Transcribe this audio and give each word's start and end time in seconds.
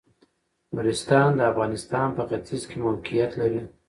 نورستان 0.75 1.29
د 1.37 1.41
افغانستان 1.51 2.07
په 2.17 2.21
ختيځ 2.29 2.61
کې 2.69 2.77
موقيعت 2.85 3.31
لري. 3.41 3.61